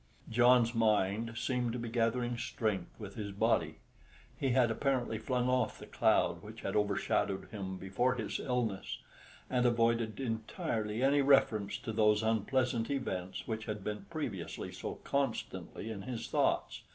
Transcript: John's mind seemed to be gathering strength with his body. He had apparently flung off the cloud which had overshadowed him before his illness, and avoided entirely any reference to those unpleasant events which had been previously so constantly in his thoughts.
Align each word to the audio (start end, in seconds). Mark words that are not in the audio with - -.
John's 0.31 0.73
mind 0.73 1.33
seemed 1.37 1.73
to 1.73 1.77
be 1.77 1.87
gathering 1.87 2.35
strength 2.35 2.99
with 2.99 3.13
his 3.13 3.31
body. 3.31 3.75
He 4.35 4.49
had 4.49 4.71
apparently 4.71 5.19
flung 5.19 5.47
off 5.47 5.77
the 5.77 5.85
cloud 5.85 6.41
which 6.41 6.61
had 6.61 6.75
overshadowed 6.75 7.49
him 7.51 7.77
before 7.77 8.15
his 8.15 8.39
illness, 8.39 8.97
and 9.47 9.63
avoided 9.67 10.19
entirely 10.19 11.03
any 11.03 11.21
reference 11.21 11.77
to 11.77 11.93
those 11.93 12.23
unpleasant 12.23 12.89
events 12.89 13.47
which 13.47 13.65
had 13.65 13.83
been 13.83 14.07
previously 14.09 14.71
so 14.71 14.95
constantly 15.03 15.91
in 15.91 16.01
his 16.01 16.27
thoughts. 16.27 16.81